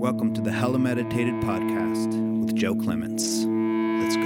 Welcome 0.00 0.32
to 0.32 0.40
the 0.40 0.50
Hella 0.50 0.78
Meditated 0.78 1.34
podcast 1.42 2.40
with 2.40 2.56
Joe 2.56 2.74
Clements. 2.74 3.44
Let's 4.00 4.16
go. 4.16 4.22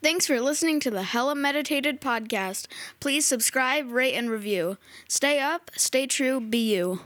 Thanks 0.00 0.28
for 0.28 0.40
listening 0.40 0.78
to 0.78 0.92
the 0.92 1.02
Hella 1.02 1.34
Meditated 1.34 2.00
podcast. 2.00 2.68
Please 3.00 3.26
subscribe, 3.26 3.90
rate, 3.90 4.14
and 4.14 4.30
review. 4.30 4.78
Stay 5.08 5.40
up, 5.40 5.72
stay 5.74 6.06
true, 6.06 6.40
be 6.40 6.72
you. 6.72 7.00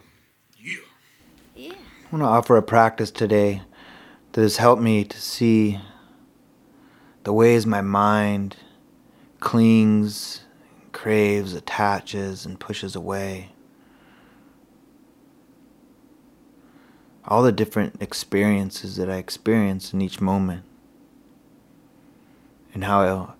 I 1.56 1.72
want 2.12 2.22
to 2.22 2.26
offer 2.26 2.58
a 2.58 2.62
practice 2.62 3.10
today 3.10 3.62
that 4.32 4.42
has 4.42 4.58
helped 4.58 4.82
me 4.82 5.04
to 5.04 5.18
see 5.18 5.80
the 7.24 7.32
ways 7.32 7.66
my 7.66 7.80
mind 7.80 8.56
clings, 9.40 10.40
craves, 10.92 11.52
attaches, 11.52 12.46
and 12.46 12.58
pushes 12.58 12.96
away. 12.96 13.50
All 17.26 17.42
the 17.42 17.52
different 17.52 18.00
experiences 18.00 18.96
that 18.96 19.10
I 19.10 19.16
experience 19.16 19.92
in 19.92 20.00
each 20.00 20.22
moment. 20.22 20.64
And 22.72 22.84
how 22.84 23.34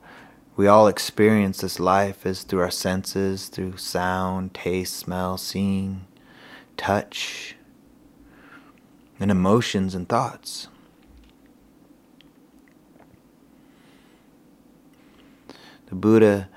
we 0.57 0.67
all 0.67 0.89
experience 0.89 1.59
this 1.59 1.81
life 1.81 2.27
is 2.27 2.43
through 2.43 2.61
our 2.61 2.71
senses, 2.71 3.49
through 3.49 3.79
sound, 3.79 4.53
taste, 4.53 4.95
smell, 4.95 5.39
seeing, 5.39 6.07
touch, 6.77 7.57
and 9.19 9.31
emotions 9.31 9.95
and 9.95 10.09
thoughts. 10.09 10.69
The 15.95 16.01
Buddha 16.01 16.49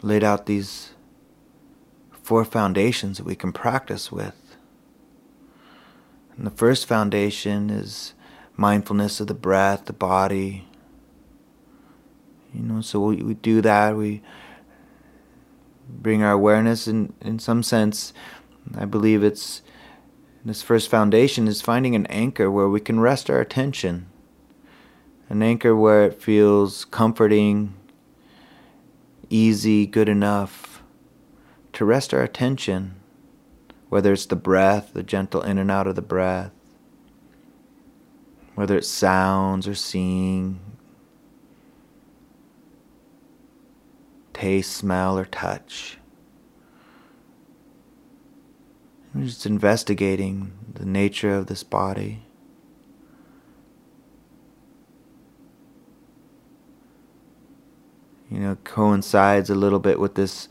laid 0.00 0.22
out 0.22 0.46
these 0.46 0.92
four 2.22 2.44
foundations 2.44 3.16
that 3.16 3.24
we 3.24 3.34
can 3.34 3.52
practice 3.52 4.12
with. 4.12 4.56
And 6.36 6.46
the 6.46 6.52
first 6.52 6.86
foundation 6.86 7.68
is 7.68 8.14
mindfulness 8.56 9.18
of 9.18 9.26
the 9.26 9.34
breath, 9.34 9.86
the 9.86 9.92
body. 9.92 10.68
You 12.54 12.62
know, 12.62 12.80
so 12.80 13.00
we, 13.00 13.16
we 13.16 13.34
do 13.34 13.60
that. 13.62 13.96
We 13.96 14.22
bring 15.88 16.22
our 16.22 16.30
awareness, 16.30 16.86
in, 16.86 17.12
in 17.20 17.40
some 17.40 17.64
sense, 17.64 18.12
I 18.78 18.84
believe 18.84 19.24
it's 19.24 19.62
this 20.44 20.62
first 20.62 20.88
foundation 20.88 21.48
is 21.48 21.60
finding 21.60 21.96
an 21.96 22.06
anchor 22.06 22.52
where 22.52 22.68
we 22.68 22.78
can 22.78 23.00
rest 23.00 23.28
our 23.30 23.40
attention. 23.40 24.06
An 25.28 25.42
anchor 25.42 25.74
where 25.74 26.04
it 26.04 26.22
feels 26.22 26.84
comforting, 26.84 27.74
easy, 29.30 29.86
good 29.86 30.08
enough 30.08 30.82
to 31.72 31.84
rest 31.84 32.14
our 32.14 32.22
attention, 32.22 32.94
whether 33.88 34.12
it's 34.12 34.26
the 34.26 34.36
breath, 34.36 34.92
the 34.92 35.02
gentle 35.02 35.42
in 35.42 35.58
and 35.58 35.70
out 35.70 35.86
of 35.86 35.94
the 35.94 36.02
breath, 36.02 36.52
whether 38.54 38.78
it's 38.78 38.88
sounds 38.88 39.68
or 39.68 39.74
seeing, 39.74 40.60
taste, 44.32 44.72
smell, 44.72 45.18
or 45.18 45.24
touch. 45.24 45.98
Just 49.18 49.46
investigating 49.46 50.52
the 50.74 50.84
nature 50.84 51.34
of 51.34 51.46
this 51.46 51.62
body. 51.62 52.25
You 58.30 58.40
know, 58.40 58.56
coincides 58.64 59.50
a 59.50 59.54
little 59.54 59.78
bit 59.78 60.00
with 60.00 60.14
this, 60.14 60.48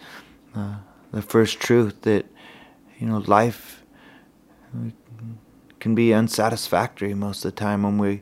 uh, 0.56 0.76
the 1.12 1.22
first 1.22 1.60
truth 1.60 2.02
that, 2.02 2.26
you 3.00 3.08
know, 3.08 3.18
life 3.20 3.84
can 5.80 5.96
be 5.96 6.14
unsatisfactory 6.14 7.14
most 7.14 7.44
of 7.44 7.54
the 7.54 7.60
time 7.60 7.84
when 7.84 7.98
we, 7.98 8.22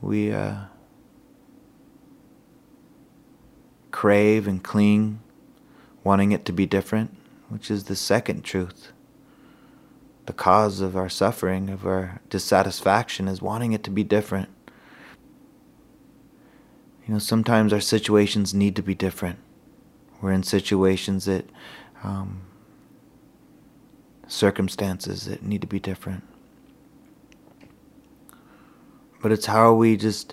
we 0.00 0.32
uh, 0.32 0.56
crave 3.90 4.46
and 4.46 4.62
cling, 4.62 5.20
wanting 6.04 6.32
it 6.32 6.44
to 6.44 6.52
be 6.52 6.66
different, 6.66 7.16
which 7.48 7.70
is 7.70 7.84
the 7.84 7.96
second 7.96 8.42
truth 8.42 8.92
the 10.26 10.32
cause 10.32 10.80
of 10.80 10.96
our 10.96 11.08
suffering, 11.08 11.68
of 11.68 11.86
our 11.86 12.20
dissatisfaction, 12.30 13.28
is 13.28 13.42
wanting 13.42 13.72
it 13.72 13.82
to 13.84 13.90
be 13.90 14.04
different. 14.04 14.48
You 17.12 17.16
know, 17.16 17.18
sometimes 17.18 17.74
our 17.74 17.80
situations 17.80 18.54
need 18.54 18.74
to 18.76 18.82
be 18.82 18.94
different. 18.94 19.38
We're 20.22 20.32
in 20.32 20.42
situations 20.42 21.26
that, 21.26 21.44
um, 22.02 22.40
circumstances 24.26 25.26
that 25.26 25.42
need 25.42 25.60
to 25.60 25.66
be 25.66 25.78
different. 25.78 26.24
But 29.20 29.30
it's 29.30 29.44
how 29.44 29.58
are 29.58 29.74
we 29.74 29.98
just, 29.98 30.32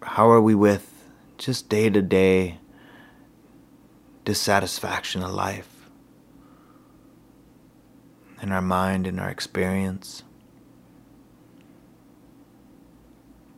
how 0.00 0.30
are 0.30 0.40
we 0.40 0.54
with 0.54 0.90
just 1.36 1.68
day 1.68 1.90
to 1.90 2.00
day 2.00 2.58
dissatisfaction 4.24 5.22
of 5.22 5.32
life? 5.32 5.90
in 8.40 8.52
our 8.52 8.62
mind 8.62 9.06
in 9.06 9.18
our 9.18 9.28
experience. 9.28 10.22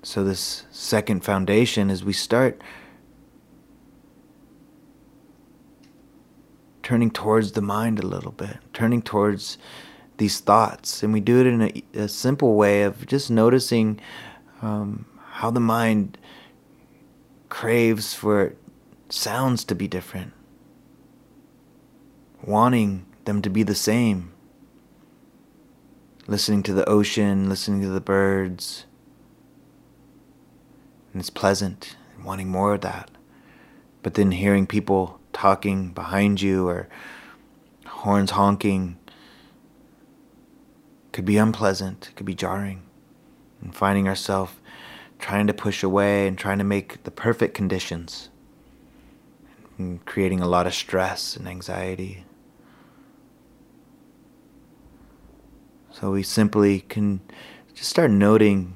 So, 0.02 0.24
this 0.24 0.64
second 0.70 1.24
foundation 1.24 1.90
is 1.90 2.04
we 2.04 2.12
start 2.12 2.60
turning 6.82 7.10
towards 7.10 7.52
the 7.52 7.62
mind 7.62 7.98
a 7.98 8.06
little 8.06 8.32
bit, 8.32 8.58
turning 8.72 9.02
towards 9.02 9.58
these 10.18 10.40
thoughts. 10.40 11.02
And 11.02 11.12
we 11.12 11.20
do 11.20 11.40
it 11.40 11.46
in 11.46 11.62
a, 11.62 11.84
a 11.94 12.08
simple 12.08 12.54
way 12.54 12.82
of 12.82 13.06
just 13.06 13.30
noticing 13.30 14.00
um, 14.60 15.06
how 15.30 15.50
the 15.50 15.60
mind 15.60 16.18
craves 17.48 18.12
for 18.12 18.54
sounds 19.08 19.62
to 19.64 19.74
be 19.74 19.86
different, 19.86 20.32
wanting 22.42 23.06
them 23.24 23.40
to 23.42 23.50
be 23.50 23.62
the 23.62 23.74
same 23.74 24.32
listening 26.26 26.62
to 26.62 26.72
the 26.72 26.88
ocean, 26.88 27.48
listening 27.48 27.80
to 27.82 27.88
the 27.88 28.00
birds. 28.00 28.86
And 31.12 31.20
it's 31.20 31.30
pleasant 31.30 31.96
and 32.16 32.24
wanting 32.24 32.48
more 32.48 32.74
of 32.74 32.80
that. 32.82 33.10
But 34.02 34.14
then 34.14 34.32
hearing 34.32 34.66
people 34.66 35.20
talking 35.32 35.92
behind 35.92 36.40
you 36.40 36.68
or 36.68 36.88
horns 37.86 38.32
honking 38.32 38.98
could 41.12 41.24
be 41.24 41.36
unpleasant, 41.36 42.10
could 42.16 42.26
be 42.26 42.34
jarring. 42.34 42.82
And 43.60 43.74
finding 43.74 44.08
ourselves 44.08 44.54
trying 45.18 45.46
to 45.46 45.54
push 45.54 45.82
away 45.82 46.26
and 46.26 46.36
trying 46.36 46.58
to 46.58 46.64
make 46.64 47.04
the 47.04 47.10
perfect 47.10 47.54
conditions 47.54 48.28
and 49.78 50.04
creating 50.04 50.40
a 50.40 50.48
lot 50.48 50.66
of 50.66 50.74
stress 50.74 51.36
and 51.36 51.46
anxiety. 51.46 52.24
So 55.92 56.10
we 56.10 56.22
simply 56.22 56.80
can 56.80 57.20
just 57.74 57.90
start 57.90 58.10
noting 58.10 58.74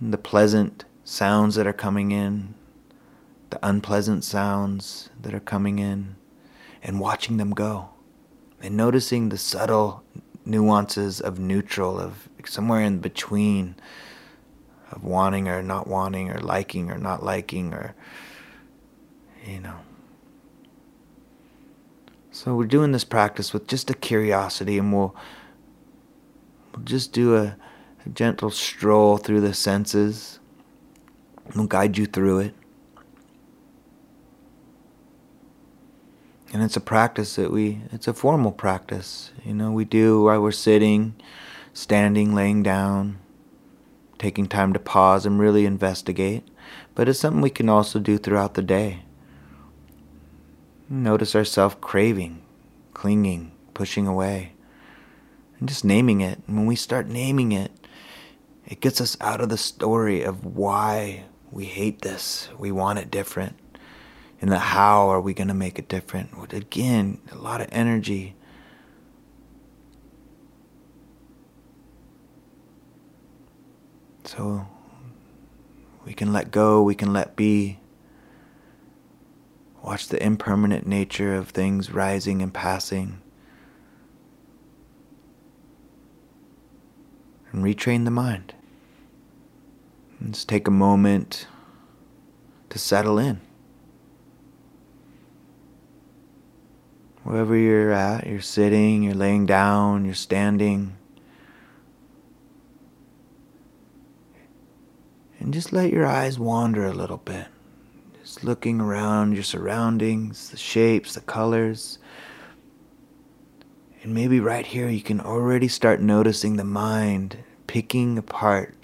the 0.00 0.18
pleasant 0.18 0.84
sounds 1.04 1.54
that 1.56 1.66
are 1.66 1.72
coming 1.72 2.10
in, 2.10 2.54
the 3.50 3.58
unpleasant 3.66 4.24
sounds 4.24 5.10
that 5.20 5.34
are 5.34 5.40
coming 5.40 5.78
in, 5.78 6.16
and 6.82 7.00
watching 7.00 7.36
them 7.36 7.50
go. 7.50 7.90
And 8.60 8.76
noticing 8.76 9.28
the 9.28 9.38
subtle 9.38 10.04
nuances 10.44 11.20
of 11.20 11.38
neutral, 11.38 11.98
of 11.98 12.28
somewhere 12.44 12.82
in 12.82 12.98
between, 12.98 13.74
of 14.90 15.02
wanting 15.02 15.48
or 15.48 15.62
not 15.62 15.86
wanting, 15.86 16.30
or 16.30 16.38
liking 16.38 16.90
or 16.90 16.98
not 16.98 17.22
liking, 17.22 17.72
or, 17.72 17.94
you 19.46 19.60
know. 19.60 19.78
So 22.30 22.54
we're 22.54 22.66
doing 22.66 22.92
this 22.92 23.04
practice 23.04 23.52
with 23.52 23.66
just 23.66 23.90
a 23.90 23.94
curiosity, 23.94 24.78
and 24.78 24.92
we'll 24.92 25.16
We'll 26.74 26.84
just 26.84 27.12
do 27.12 27.36
a, 27.36 27.56
a 28.06 28.08
gentle 28.08 28.50
stroll 28.50 29.18
through 29.18 29.42
the 29.42 29.54
senses. 29.54 30.38
We'll 31.54 31.66
guide 31.66 31.98
you 31.98 32.06
through 32.06 32.40
it. 32.40 32.54
And 36.52 36.62
it's 36.62 36.76
a 36.76 36.80
practice 36.80 37.36
that 37.36 37.50
we, 37.50 37.80
it's 37.92 38.06
a 38.06 38.12
formal 38.12 38.52
practice. 38.52 39.30
You 39.44 39.54
know, 39.54 39.72
we 39.72 39.84
do 39.84 40.24
while 40.24 40.42
we're 40.42 40.52
sitting, 40.52 41.14
standing, 41.72 42.34
laying 42.34 42.62
down, 42.62 43.18
taking 44.18 44.46
time 44.46 44.72
to 44.74 44.78
pause 44.78 45.24
and 45.24 45.40
really 45.40 45.64
investigate. 45.64 46.46
But 46.94 47.08
it's 47.08 47.18
something 47.18 47.40
we 47.40 47.50
can 47.50 47.68
also 47.68 47.98
do 47.98 48.18
throughout 48.18 48.54
the 48.54 48.62
day. 48.62 49.02
Notice 50.90 51.34
ourselves 51.34 51.76
craving, 51.80 52.42
clinging, 52.92 53.52
pushing 53.72 54.06
away 54.06 54.52
and 55.62 55.68
just 55.68 55.84
naming 55.84 56.20
it. 56.20 56.40
And 56.48 56.56
when 56.56 56.66
we 56.66 56.74
start 56.74 57.06
naming 57.06 57.52
it, 57.52 57.70
it 58.66 58.80
gets 58.80 59.00
us 59.00 59.16
out 59.20 59.40
of 59.40 59.48
the 59.48 59.56
story 59.56 60.24
of 60.24 60.44
why 60.44 61.22
we 61.52 61.66
hate 61.66 62.00
this. 62.00 62.48
We 62.58 62.72
want 62.72 62.98
it 62.98 63.10
different. 63.10 63.58
And 64.40 64.50
the 64.50 64.58
how 64.58 65.08
are 65.08 65.20
we 65.20 65.34
going 65.34 65.48
to 65.48 65.54
make 65.54 65.78
it 65.78 65.86
different? 65.86 66.30
Again, 66.52 67.20
a 67.30 67.36
lot 67.36 67.60
of 67.60 67.68
energy. 67.70 68.34
So 74.24 74.66
we 76.04 76.14
can 76.14 76.32
let 76.32 76.50
go, 76.50 76.82
we 76.82 76.94
can 76.94 77.12
let 77.12 77.36
be. 77.36 77.78
Watch 79.84 80.08
the 80.08 80.22
impermanent 80.22 80.86
nature 80.86 81.34
of 81.34 81.50
things 81.50 81.90
rising 81.92 82.40
and 82.40 82.52
passing. 82.52 83.20
And 87.52 87.62
retrain 87.62 88.04
the 88.04 88.10
mind. 88.10 88.54
Just 90.30 90.48
take 90.48 90.68
a 90.68 90.70
moment 90.70 91.46
to 92.70 92.78
settle 92.78 93.18
in. 93.18 93.40
Wherever 97.24 97.56
you're 97.56 97.92
at, 97.92 98.26
you're 98.26 98.40
sitting, 98.40 99.02
you're 99.02 99.14
laying 99.14 99.46
down, 99.46 100.04
you're 100.04 100.14
standing. 100.14 100.96
And 105.38 105.52
just 105.52 105.72
let 105.72 105.92
your 105.92 106.06
eyes 106.06 106.38
wander 106.38 106.86
a 106.86 106.92
little 106.92 107.18
bit. 107.18 107.48
Just 108.22 108.44
looking 108.44 108.80
around 108.80 109.34
your 109.34 109.42
surroundings, 109.42 110.50
the 110.50 110.56
shapes, 110.56 111.14
the 111.14 111.20
colors. 111.20 111.98
And 114.02 114.14
maybe 114.14 114.40
right 114.40 114.66
here 114.66 114.88
you 114.88 115.02
can 115.02 115.20
already 115.20 115.68
start 115.68 116.00
noticing 116.00 116.56
the 116.56 116.64
mind 116.64 117.38
picking 117.66 118.18
apart 118.18 118.81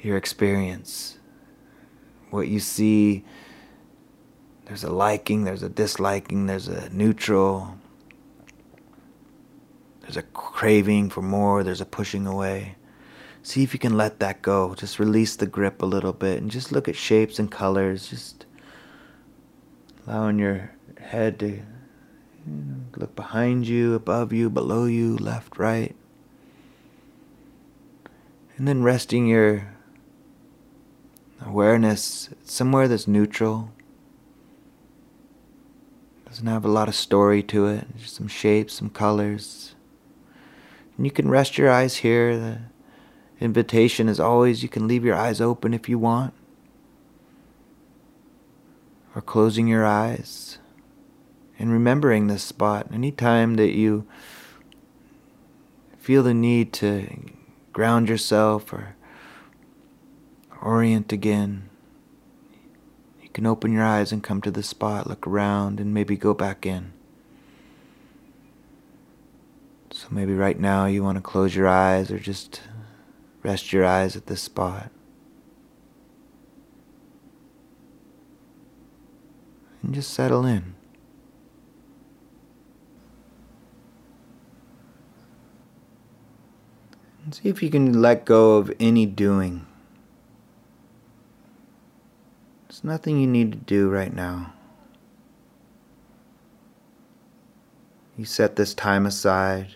your 0.00 0.16
experience. 0.16 1.18
What 2.30 2.48
you 2.48 2.60
see, 2.60 3.24
there's 4.66 4.84
a 4.84 4.90
liking, 4.90 5.44
there's 5.44 5.62
a 5.62 5.68
disliking, 5.68 6.46
there's 6.46 6.68
a 6.68 6.90
neutral, 6.90 7.78
there's 10.02 10.16
a 10.16 10.22
craving 10.22 11.10
for 11.10 11.22
more, 11.22 11.62
there's 11.62 11.80
a 11.80 11.86
pushing 11.86 12.26
away. 12.26 12.76
See 13.42 13.62
if 13.62 13.72
you 13.72 13.78
can 13.78 13.96
let 13.96 14.20
that 14.20 14.42
go. 14.42 14.74
Just 14.74 14.98
release 14.98 15.36
the 15.36 15.46
grip 15.46 15.80
a 15.80 15.86
little 15.86 16.12
bit 16.12 16.40
and 16.40 16.50
just 16.50 16.72
look 16.72 16.88
at 16.88 16.96
shapes 16.96 17.38
and 17.38 17.50
colors. 17.50 18.08
Just 18.08 18.44
allowing 20.06 20.38
your 20.38 20.74
head 20.98 21.38
to 21.38 21.46
you 21.48 21.62
know, 22.46 22.80
look 22.96 23.14
behind 23.16 23.66
you, 23.66 23.94
above 23.94 24.32
you, 24.32 24.50
below 24.50 24.84
you, 24.84 25.16
left, 25.16 25.58
right. 25.58 25.94
And 28.56 28.66
then 28.66 28.82
resting 28.82 29.26
your 29.26 29.77
awareness 31.48 32.28
somewhere 32.44 32.88
that's 32.88 33.08
neutral. 33.08 33.72
Doesn't 36.26 36.46
have 36.46 36.64
a 36.64 36.68
lot 36.68 36.88
of 36.88 36.94
story 36.94 37.42
to 37.44 37.66
it. 37.66 37.86
Just 37.96 38.16
some 38.16 38.28
shapes, 38.28 38.74
some 38.74 38.90
colors. 38.90 39.74
And 40.96 41.06
you 41.06 41.10
can 41.10 41.28
rest 41.28 41.56
your 41.56 41.70
eyes 41.70 41.96
here. 41.96 42.38
The, 42.38 42.58
invitation 43.40 44.08
is 44.08 44.18
always 44.18 44.62
you 44.62 44.68
can 44.68 44.88
leave 44.88 45.04
your 45.04 45.14
eyes 45.14 45.40
open 45.40 45.74
if 45.74 45.88
you 45.88 45.98
want, 45.98 46.34
or 49.14 49.22
closing 49.22 49.66
your 49.66 49.86
eyes 49.86 50.58
and 51.58 51.72
remembering 51.72 52.26
this 52.26 52.42
spot 52.42 52.88
anytime 52.92 53.54
that 53.54 53.72
you 53.72 54.06
feel 55.98 56.22
the 56.22 56.34
need 56.34 56.72
to 56.72 57.08
ground 57.72 58.08
yourself 58.08 58.72
or 58.72 58.96
orient 60.62 61.12
again. 61.12 61.68
You 63.22 63.28
can 63.30 63.46
open 63.46 63.72
your 63.72 63.84
eyes 63.84 64.12
and 64.12 64.22
come 64.22 64.40
to 64.42 64.50
the 64.50 64.62
spot, 64.62 65.06
look 65.06 65.26
around, 65.26 65.80
and 65.80 65.94
maybe 65.94 66.16
go 66.16 66.34
back 66.34 66.66
in. 66.66 66.92
So 69.90 70.08
maybe 70.10 70.34
right 70.34 70.58
now 70.58 70.86
you 70.86 71.02
want 71.02 71.16
to 71.16 71.22
close 71.22 71.54
your 71.54 71.68
eyes 71.68 72.10
or 72.10 72.18
just 72.18 72.60
Rest 73.42 73.72
your 73.72 73.84
eyes 73.84 74.16
at 74.16 74.26
this 74.26 74.42
spot. 74.42 74.90
And 79.82 79.94
just 79.94 80.12
settle 80.12 80.44
in. 80.44 80.74
And 87.24 87.34
see 87.34 87.48
if 87.48 87.62
you 87.62 87.70
can 87.70 88.02
let 88.02 88.24
go 88.24 88.56
of 88.56 88.72
any 88.80 89.06
doing. 89.06 89.67
There's 92.78 92.92
nothing 92.92 93.18
you 93.18 93.26
need 93.26 93.50
to 93.50 93.58
do 93.58 93.90
right 93.90 94.14
now. 94.14 94.52
You 98.16 98.24
set 98.24 98.54
this 98.54 98.72
time 98.72 99.04
aside. 99.04 99.74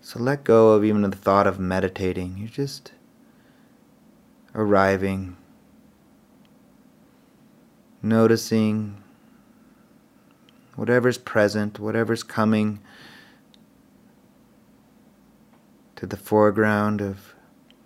So 0.00 0.18
let 0.18 0.42
go 0.42 0.72
of 0.72 0.84
even 0.84 1.02
the 1.02 1.16
thought 1.16 1.46
of 1.46 1.60
meditating. 1.60 2.38
You're 2.38 2.48
just 2.48 2.90
arriving, 4.52 5.36
noticing 8.02 9.00
whatever's 10.74 11.18
present, 11.18 11.78
whatever's 11.78 12.24
coming 12.24 12.80
to 15.94 16.04
the 16.04 16.16
foreground 16.16 17.00
of 17.00 17.36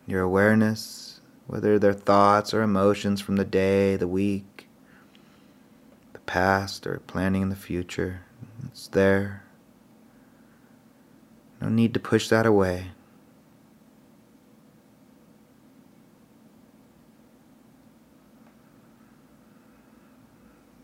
your 0.06 0.22
awareness, 0.22 1.05
whether 1.46 1.78
they're 1.78 1.92
thoughts 1.92 2.52
or 2.52 2.62
emotions 2.62 3.20
from 3.20 3.36
the 3.36 3.44
day, 3.44 3.96
the 3.96 4.08
week, 4.08 4.68
the 6.12 6.18
past, 6.20 6.86
or 6.86 6.98
planning 7.06 7.42
in 7.42 7.48
the 7.48 7.56
future. 7.56 8.22
It's 8.66 8.88
there. 8.88 9.42
No 11.60 11.68
need 11.68 11.94
to 11.94 12.00
push 12.00 12.28
that 12.28 12.46
away. 12.46 12.88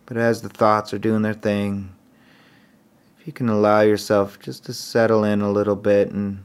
But 0.06 0.16
as 0.16 0.42
the 0.42 0.48
thoughts 0.48 0.92
are 0.92 0.98
doing 0.98 1.22
their 1.22 1.34
thing, 1.34 1.94
if 3.18 3.26
you 3.26 3.32
can 3.32 3.48
allow 3.48 3.80
yourself 3.80 4.38
just 4.38 4.64
to 4.66 4.72
settle 4.72 5.24
in 5.24 5.40
a 5.40 5.50
little 5.50 5.76
bit 5.76 6.10
and 6.10 6.42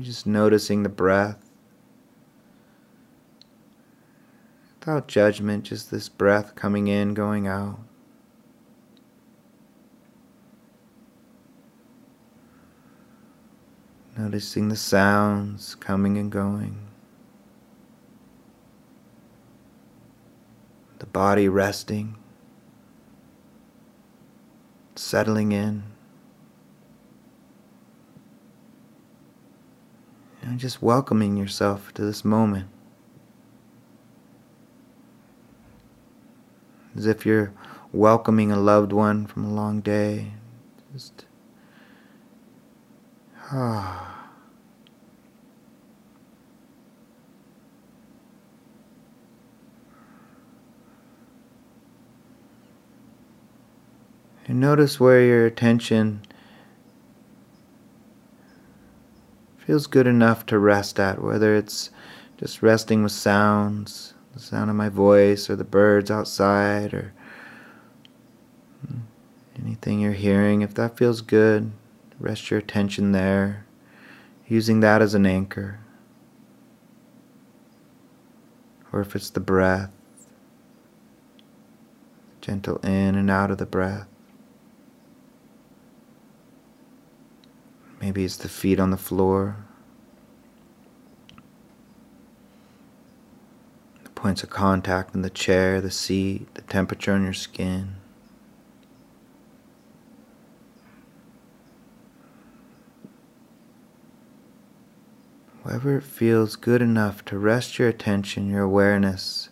just 0.00 0.26
noticing 0.26 0.82
the 0.82 0.88
breath 0.88 1.48
without 4.88 5.06
judgment, 5.06 5.64
just 5.64 5.90
this 5.90 6.08
breath 6.08 6.54
coming 6.54 6.88
in, 6.88 7.12
going 7.12 7.46
out. 7.46 7.78
Noticing 14.16 14.68
the 14.68 14.76
sounds 14.76 15.74
coming 15.74 16.16
and 16.16 16.32
going. 16.32 16.88
The 20.98 21.06
body 21.06 21.48
resting, 21.48 22.16
settling 24.96 25.52
in. 25.52 25.82
And 30.48 30.58
just 30.58 30.80
welcoming 30.80 31.36
yourself 31.36 31.92
to 31.92 32.02
this 32.02 32.24
moment. 32.24 32.68
As 36.96 37.04
if 37.04 37.26
you're 37.26 37.52
welcoming 37.92 38.50
a 38.50 38.56
loved 38.56 38.90
one 38.90 39.26
from 39.26 39.44
a 39.44 39.52
long 39.52 39.82
day. 39.82 40.32
Just 40.90 41.26
Ah. 43.52 44.14
And 54.46 54.60
notice 54.60 54.98
where 54.98 55.20
your 55.20 55.44
attention 55.44 56.22
feels 59.68 59.86
good 59.86 60.06
enough 60.06 60.46
to 60.46 60.58
rest 60.58 60.98
at, 60.98 61.22
whether 61.22 61.54
it's 61.54 61.90
just 62.38 62.62
resting 62.62 63.02
with 63.02 63.12
sounds, 63.12 64.14
the 64.32 64.40
sound 64.40 64.70
of 64.70 64.76
my 64.76 64.88
voice, 64.88 65.50
or 65.50 65.56
the 65.56 65.62
birds 65.62 66.10
outside, 66.10 66.94
or 66.94 67.12
anything 69.62 70.00
you're 70.00 70.12
hearing. 70.12 70.62
If 70.62 70.72
that 70.72 70.96
feels 70.96 71.20
good, 71.20 71.70
Rest 72.20 72.50
your 72.50 72.58
attention 72.58 73.12
there, 73.12 73.64
using 74.48 74.80
that 74.80 75.00
as 75.00 75.14
an 75.14 75.24
anchor. 75.24 75.78
Or 78.92 79.00
if 79.00 79.14
it's 79.14 79.30
the 79.30 79.38
breath, 79.38 79.92
gentle 82.40 82.78
in 82.78 83.14
and 83.14 83.30
out 83.30 83.52
of 83.52 83.58
the 83.58 83.66
breath. 83.66 84.08
Maybe 88.08 88.24
it's 88.24 88.38
the 88.38 88.48
feet 88.48 88.80
on 88.80 88.90
the 88.90 88.96
floor, 88.96 89.56
the 94.02 94.08
points 94.08 94.42
of 94.42 94.48
contact 94.48 95.14
in 95.14 95.20
the 95.20 95.28
chair, 95.28 95.82
the 95.82 95.90
seat, 95.90 96.54
the 96.54 96.62
temperature 96.62 97.12
on 97.12 97.22
your 97.22 97.34
skin. 97.34 97.96
Wherever 105.62 105.98
it 105.98 106.02
feels 106.02 106.56
good 106.56 106.80
enough 106.80 107.26
to 107.26 107.36
rest 107.36 107.78
your 107.78 107.88
attention, 107.88 108.48
your 108.48 108.62
awareness, 108.62 109.50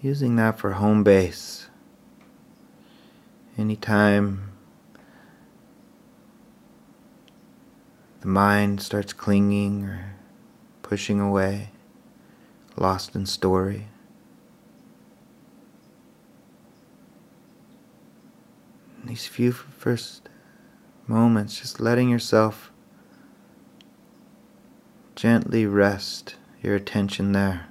using 0.00 0.36
that 0.36 0.58
for 0.58 0.70
home 0.70 1.04
base. 1.04 1.68
Anytime 3.58 4.53
the 8.24 8.30
mind 8.30 8.80
starts 8.80 9.12
clinging 9.12 9.84
or 9.84 10.14
pushing 10.80 11.20
away, 11.20 11.68
lost 12.74 13.14
in 13.14 13.26
story. 13.26 13.86
In 19.02 19.08
these 19.08 19.26
few 19.26 19.52
first 19.52 20.30
moments, 21.06 21.60
just 21.60 21.80
letting 21.80 22.08
yourself 22.08 22.72
gently 25.14 25.66
rest 25.66 26.36
your 26.62 26.74
attention 26.74 27.32
there, 27.32 27.66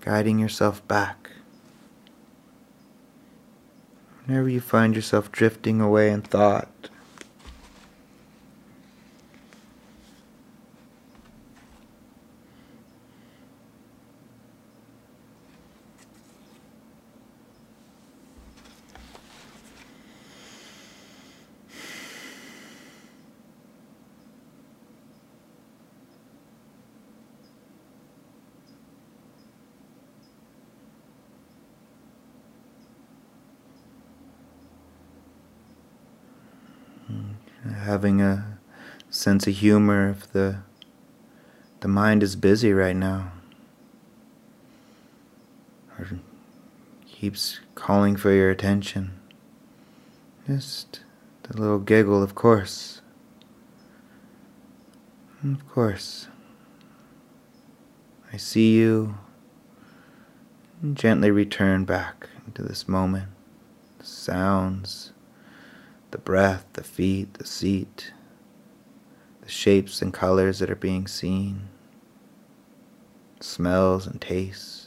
guiding 0.00 0.38
yourself 0.38 0.88
back. 0.88 1.32
Whenever 4.24 4.48
you 4.48 4.62
find 4.62 4.96
yourself 4.96 5.30
drifting 5.30 5.82
away 5.82 6.10
in 6.10 6.22
thought, 6.22 6.88
having 37.82 38.20
a 38.20 38.58
sense 39.10 39.46
of 39.46 39.54
humor 39.54 40.10
if 40.10 40.32
the 40.32 40.58
the 41.80 41.88
mind 41.88 42.22
is 42.22 42.36
busy 42.36 42.72
right 42.72 42.96
now 42.96 43.32
or 45.98 46.08
keeps 47.06 47.60
calling 47.74 48.16
for 48.16 48.32
your 48.32 48.50
attention. 48.50 49.12
Just 50.46 51.00
a 51.50 51.56
little 51.56 51.78
giggle, 51.78 52.22
of 52.22 52.34
course. 52.34 53.00
Of 55.44 55.68
course. 55.68 56.28
I 58.32 58.36
see 58.36 58.76
you. 58.76 59.18
Gently 60.94 61.30
return 61.30 61.84
back 61.84 62.28
into 62.46 62.62
this 62.62 62.88
moment. 62.88 63.28
The 63.98 64.06
sounds 64.06 65.11
the 66.12 66.18
breath, 66.18 66.64
the 66.74 66.84
feet, 66.84 67.34
the 67.34 67.46
seat, 67.46 68.12
the 69.40 69.48
shapes 69.48 70.00
and 70.00 70.14
colors 70.14 70.60
that 70.60 70.70
are 70.70 70.76
being 70.76 71.08
seen, 71.08 71.68
smells 73.40 74.06
and 74.06 74.20
tastes. 74.20 74.81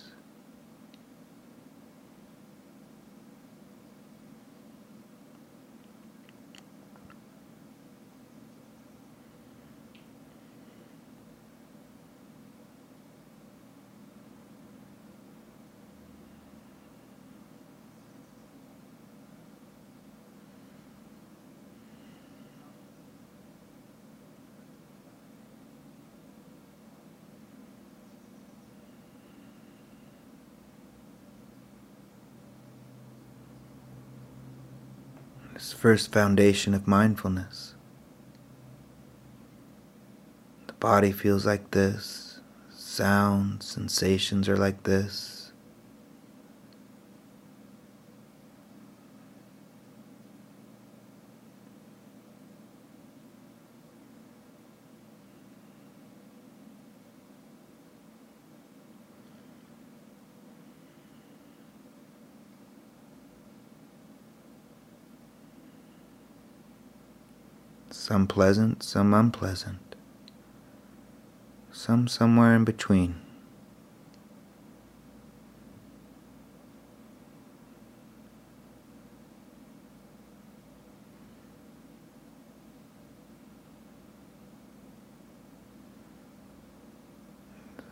This 35.55 35.71
first 35.71 36.11
foundation 36.11 36.73
of 36.73 36.85
mindfulness. 36.85 37.75
The 40.67 40.73
body 40.73 41.13
feels 41.13 41.45
like 41.45 41.71
this, 41.71 42.41
sounds, 42.69 43.65
sensations 43.65 44.49
are 44.49 44.57
like 44.57 44.83
this. 44.83 45.44
Some 68.25 68.35
pleasant, 68.35 68.81
some 68.81 69.13
unpleasant, 69.13 69.95
some 71.71 72.07
somewhere 72.07 72.55
in 72.55 72.63
between. 72.63 73.13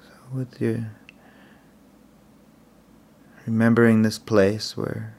So 0.02 0.10
with 0.34 0.60
your 0.60 0.92
remembering 3.46 4.02
this 4.02 4.18
place 4.18 4.76
where 4.76 5.16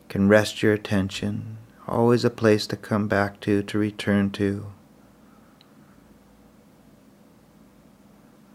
you 0.00 0.06
can 0.08 0.28
rest 0.28 0.62
your 0.62 0.72
attention 0.72 1.58
always 1.88 2.24
a 2.24 2.30
place 2.30 2.66
to 2.68 2.76
come 2.76 3.08
back 3.08 3.40
to, 3.40 3.62
to 3.62 3.78
return 3.78 4.30
to. 4.30 4.66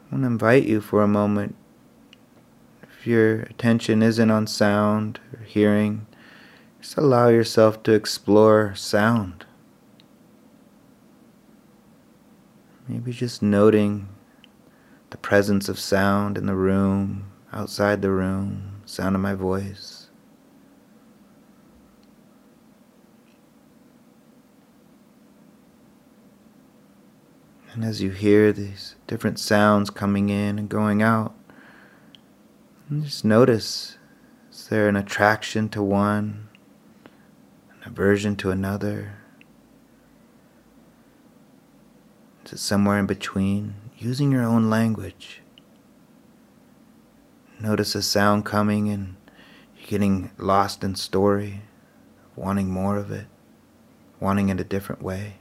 I 0.09 0.15
want 0.15 0.23
to 0.23 0.27
invite 0.27 0.63
you 0.63 0.81
for 0.81 1.01
a 1.01 1.07
moment. 1.07 1.55
If 2.83 3.07
your 3.07 3.41
attention 3.41 4.03
isn't 4.03 4.29
on 4.29 4.47
sound 4.47 5.19
or 5.33 5.43
hearing, 5.43 6.05
just 6.81 6.97
allow 6.97 7.29
yourself 7.29 7.81
to 7.83 7.93
explore 7.93 8.75
sound. 8.75 9.45
Maybe 12.87 13.13
just 13.13 13.41
noting 13.41 14.09
the 15.11 15.17
presence 15.17 15.69
of 15.69 15.79
sound 15.79 16.37
in 16.37 16.45
the 16.45 16.55
room, 16.55 17.31
outside 17.53 18.01
the 18.01 18.11
room, 18.11 18.81
sound 18.85 19.15
of 19.15 19.21
my 19.21 19.33
voice. 19.33 20.00
And 27.73 27.85
as 27.85 28.01
you 28.01 28.11
hear 28.11 28.51
these 28.51 28.95
different 29.07 29.39
sounds 29.39 29.89
coming 29.89 30.29
in 30.29 30.59
and 30.59 30.67
going 30.67 31.01
out, 31.01 31.33
just 32.91 33.23
notice 33.23 33.97
is 34.51 34.67
there 34.67 34.89
an 34.89 34.97
attraction 34.97 35.69
to 35.69 35.81
one, 35.81 36.49
an 37.05 37.89
aversion 37.89 38.35
to 38.37 38.51
another? 38.51 39.13
Is 42.45 42.53
it 42.53 42.59
somewhere 42.59 42.99
in 42.99 43.05
between? 43.05 43.75
Using 43.97 44.33
your 44.33 44.43
own 44.43 44.69
language. 44.69 45.41
Notice 47.61 47.95
a 47.95 48.01
sound 48.01 48.43
coming 48.43 48.89
and 48.89 49.15
you're 49.77 49.87
getting 49.87 50.31
lost 50.37 50.83
in 50.83 50.95
story, 50.95 51.61
wanting 52.35 52.69
more 52.69 52.97
of 52.97 53.11
it, 53.11 53.27
wanting 54.19 54.49
it 54.49 54.59
a 54.59 54.65
different 54.65 55.01
way. 55.01 55.35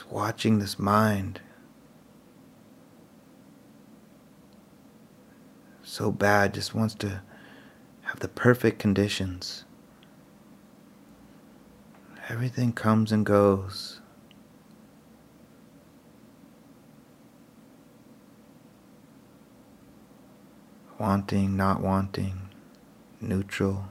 Just 0.00 0.10
watching 0.10 0.60
this 0.60 0.78
mind. 0.78 1.42
So 5.82 6.10
bad, 6.10 6.54
just 6.54 6.74
wants 6.74 6.94
to 6.94 7.20
have 8.04 8.20
the 8.20 8.28
perfect 8.28 8.78
conditions. 8.78 9.66
Everything 12.30 12.72
comes 12.72 13.12
and 13.12 13.26
goes. 13.26 14.00
Wanting, 20.98 21.58
not 21.58 21.82
wanting, 21.82 22.48
neutral. 23.20 23.84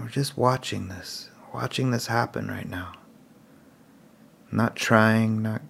We're 0.00 0.08
just 0.08 0.34
watching 0.34 0.88
this, 0.88 1.28
watching 1.52 1.90
this 1.90 2.06
happen 2.06 2.48
right 2.48 2.68
now. 2.68 2.92
Not 4.50 4.74
trying, 4.74 5.42
not 5.42 5.60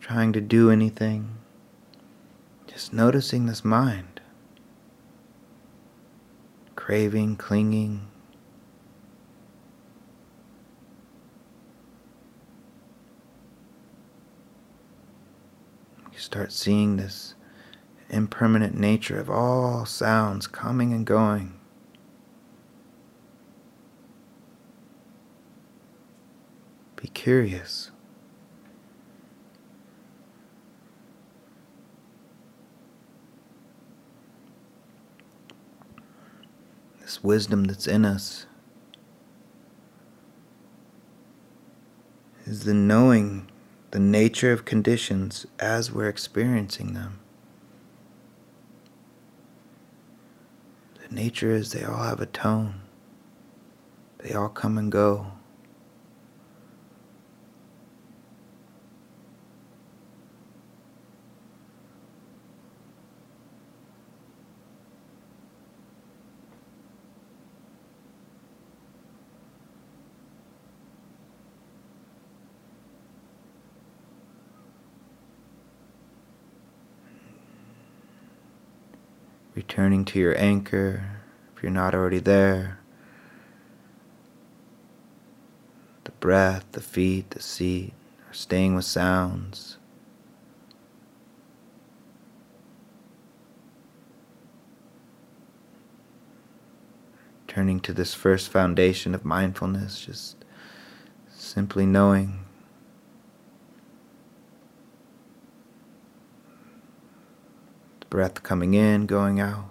trying 0.00 0.34
to 0.34 0.40
do 0.42 0.70
anything. 0.70 1.38
Just 2.66 2.92
noticing 2.92 3.46
this 3.46 3.64
mind. 3.64 4.20
Craving, 6.76 7.36
clinging. 7.36 8.06
You 16.12 16.18
start 16.18 16.52
seeing 16.52 16.98
this 16.98 17.34
impermanent 18.10 18.78
nature 18.78 19.18
of 19.18 19.30
all 19.30 19.86
sounds 19.86 20.46
coming 20.46 20.92
and 20.92 21.06
going. 21.06 21.57
Be 27.00 27.06
curious. 27.06 27.92
This 37.00 37.22
wisdom 37.22 37.64
that's 37.64 37.86
in 37.86 38.04
us 38.04 38.46
is 42.44 42.64
the 42.64 42.74
knowing 42.74 43.48
the 43.92 44.00
nature 44.00 44.52
of 44.52 44.64
conditions 44.64 45.46
as 45.60 45.92
we're 45.92 46.08
experiencing 46.08 46.94
them. 46.94 47.20
The 51.08 51.14
nature 51.14 51.52
is 51.52 51.70
they 51.70 51.84
all 51.84 52.02
have 52.02 52.20
a 52.20 52.26
tone, 52.26 52.80
they 54.18 54.34
all 54.34 54.48
come 54.48 54.76
and 54.76 54.90
go. 54.90 55.37
Returning 79.58 80.04
to 80.04 80.20
your 80.20 80.38
anchor 80.38 81.02
if 81.56 81.64
you're 81.64 81.72
not 81.72 81.92
already 81.92 82.20
there. 82.20 82.78
The 86.04 86.12
breath, 86.12 86.64
the 86.70 86.80
feet, 86.80 87.30
the 87.30 87.42
seat, 87.42 87.92
or 88.28 88.32
staying 88.32 88.76
with 88.76 88.84
sounds. 88.84 89.76
Turning 97.48 97.80
to 97.80 97.92
this 97.92 98.14
first 98.14 98.50
foundation 98.50 99.12
of 99.12 99.24
mindfulness, 99.24 100.00
just 100.00 100.36
simply 101.34 101.84
knowing 101.84 102.44
breath 108.10 108.42
coming 108.42 108.74
in, 108.74 109.06
going 109.06 109.40
out. 109.40 109.70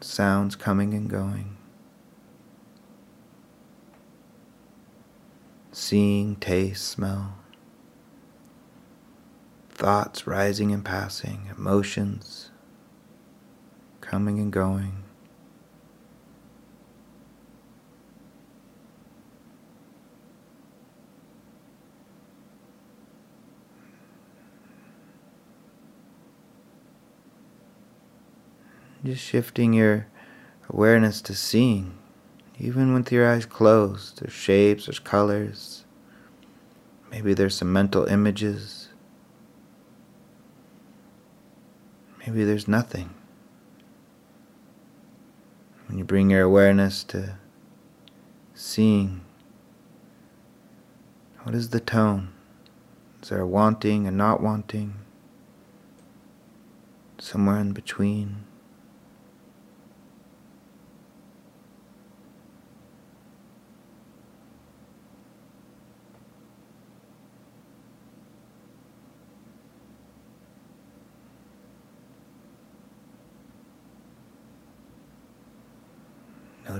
Sounds 0.00 0.56
coming 0.56 0.94
and 0.94 1.08
going. 1.08 1.56
Seeing, 5.72 6.36
taste, 6.36 6.88
smell. 6.88 7.34
Thoughts 9.70 10.26
rising 10.26 10.72
and 10.72 10.84
passing, 10.84 11.48
emotions 11.56 12.50
coming 14.00 14.38
and 14.38 14.52
going. 14.52 15.04
Just 29.02 29.22
shifting 29.22 29.72
your 29.72 30.06
awareness 30.68 31.22
to 31.22 31.34
seeing, 31.34 31.96
even 32.58 32.92
with 32.92 33.10
your 33.10 33.30
eyes 33.30 33.46
closed. 33.46 34.20
There's 34.20 34.32
shapes, 34.32 34.86
there's 34.86 34.98
colors. 34.98 35.84
Maybe 37.10 37.32
there's 37.32 37.54
some 37.54 37.72
mental 37.72 38.04
images. 38.04 38.88
Maybe 42.18 42.44
there's 42.44 42.68
nothing. 42.68 43.14
When 45.88 45.96
you 45.96 46.04
bring 46.04 46.30
your 46.30 46.42
awareness 46.42 47.02
to 47.04 47.36
seeing, 48.54 49.22
what 51.42 51.54
is 51.54 51.70
the 51.70 51.80
tone? 51.80 52.28
Is 53.22 53.30
there 53.30 53.40
a 53.40 53.46
wanting 53.46 54.06
and 54.06 54.16
not 54.16 54.42
wanting? 54.42 54.94
Somewhere 57.18 57.58
in 57.58 57.72
between? 57.72 58.44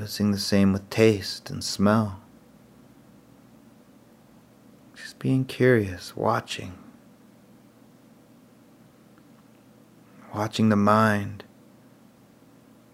Noticing 0.01 0.31
the 0.31 0.39
same 0.39 0.73
with 0.73 0.89
taste 0.89 1.51
and 1.51 1.63
smell. 1.63 2.23
Just 4.95 5.19
being 5.19 5.45
curious, 5.45 6.17
watching. 6.17 6.73
Watching 10.35 10.71
the 10.71 10.77
mind 10.77 11.45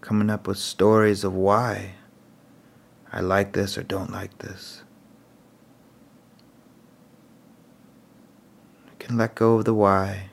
coming 0.01 0.29
up 0.29 0.49
with 0.49 0.59
stories 0.59 1.23
of 1.23 1.33
why 1.33 1.92
I 3.12 3.21
like 3.21 3.53
this 3.53 3.79
or 3.79 3.85
don't 3.85 4.11
like 4.11 4.38
this. 4.38 4.83
I 8.90 8.95
can 8.99 9.16
let 9.16 9.37
go 9.37 9.55
of 9.55 9.64
the 9.64 9.75
why. 9.75 10.31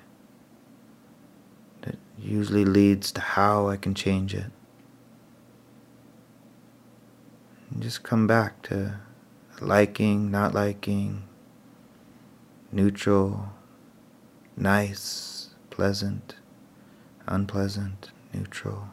That 1.83 1.97
usually 2.17 2.65
leads 2.65 3.11
to 3.11 3.21
how 3.21 3.67
I 3.67 3.77
can 3.77 3.93
change 3.93 4.33
it. 4.33 4.51
And 7.73 7.81
just 7.81 8.03
come 8.03 8.27
back 8.27 8.61
to 8.63 8.99
liking, 9.59 10.29
not 10.29 10.53
liking, 10.53 11.23
neutral, 12.71 13.49
nice, 14.55 15.49
pleasant, 15.71 16.35
unpleasant, 17.25 18.11
neutral. 18.31 18.89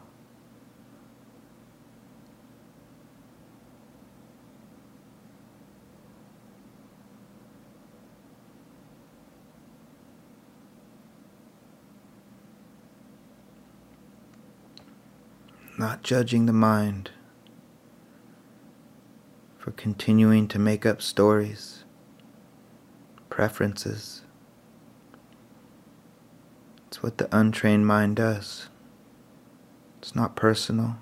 Not 15.77 16.01
judging 16.01 16.47
the 16.47 16.53
mind 16.53 17.11
for 19.61 19.69
continuing 19.69 20.47
to 20.47 20.57
make 20.57 20.87
up 20.87 21.03
stories, 21.03 21.83
preferences. 23.29 24.23
It's 26.87 27.03
what 27.03 27.19
the 27.19 27.29
untrained 27.31 27.85
mind 27.85 28.15
does. 28.15 28.69
It's 29.99 30.15
not 30.15 30.35
personal. 30.35 30.95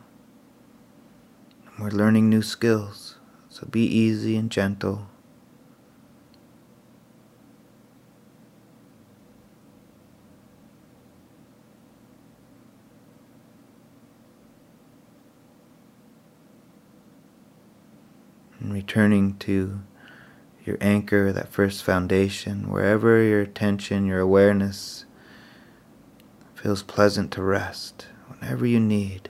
We're 1.80 1.88
learning 1.88 2.30
new 2.30 2.42
skills, 2.42 3.16
so 3.48 3.66
be 3.66 3.86
easy 3.86 4.36
and 4.36 4.52
gentle. 4.52 5.08
And 18.70 18.76
returning 18.76 19.36
to 19.38 19.82
your 20.64 20.78
anchor, 20.80 21.34
that 21.34 21.52
first 21.52 21.84
foundation, 21.84 22.70
wherever 22.70 23.20
your 23.24 23.42
attention, 23.42 24.06
your 24.06 24.20
awareness 24.20 25.06
feels 26.54 26.84
pleasant 26.84 27.32
to 27.32 27.42
rest, 27.42 28.06
whenever 28.28 28.68
you 28.68 28.80
need. 28.80 29.28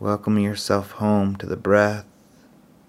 Welcoming 0.00 0.42
yourself 0.42 0.92
home 0.92 1.36
to 1.36 1.46
the 1.46 1.56
breath, 1.56 2.06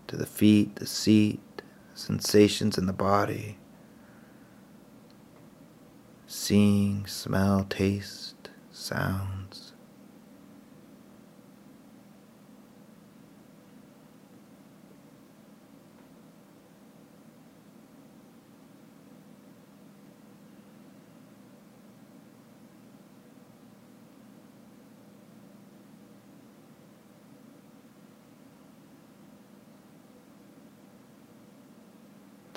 to 0.07 0.17
the 0.17 0.25
feet, 0.25 0.77
the 0.77 0.87
seat, 0.87 1.61
sensations 1.93 2.79
in 2.79 2.87
the 2.87 2.93
body. 2.93 3.59
Seeing, 6.25 7.05
smell, 7.05 7.67
taste, 7.69 8.49
sounds. 8.71 9.44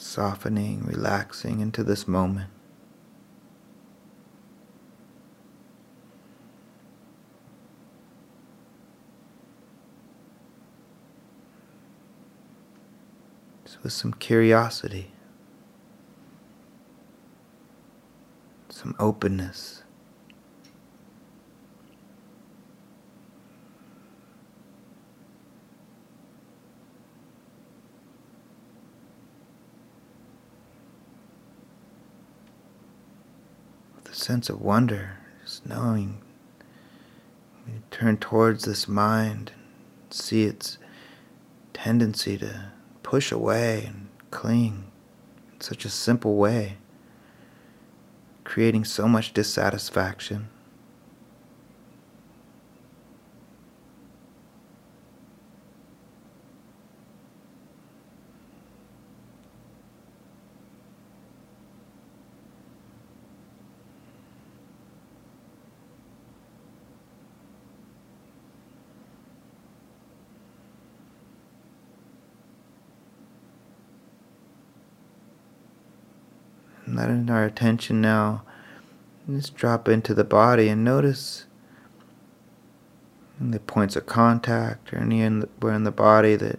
Softening, 0.09 0.83
relaxing 0.85 1.61
into 1.61 1.85
this 1.85 2.09
moment. 2.09 2.51
Just 13.65 13.83
with 13.83 13.93
some 13.93 14.15
curiosity, 14.15 15.13
some 18.71 18.97
openness. 18.99 19.83
Sense 34.29 34.51
of 34.51 34.61
wonder, 34.61 35.17
just 35.43 35.65
knowing. 35.65 36.21
You 37.67 37.81
turn 37.91 38.19
towards 38.19 38.67
this 38.67 38.87
mind 38.87 39.53
and 40.03 40.13
see 40.13 40.45
its 40.45 40.77
tendency 41.73 42.37
to 42.37 42.73
push 43.03 43.33
away 43.33 43.85
and 43.87 44.09
cling 44.31 44.91
in 45.55 45.61
such 45.63 45.87
a 45.87 45.89
simple 45.89 46.37
way, 46.37 46.77
creating 48.45 48.85
so 48.85 49.09
much 49.09 49.33
dissatisfaction. 49.33 50.51
Letting 76.99 77.31
our 77.31 77.45
attention 77.45 78.01
now 78.01 78.43
just 79.31 79.55
drop 79.55 79.89
into 79.89 80.15
the 80.15 80.25
body 80.25 80.69
and 80.69 80.83
notice 80.83 81.47
the 83.41 83.61
points 83.61 83.95
of 83.95 84.05
contact 84.05 84.93
or 84.93 84.99
anywhere 84.99 85.73
in 85.73 85.85
the 85.85 85.93
body 85.93 86.35
that 86.35 86.59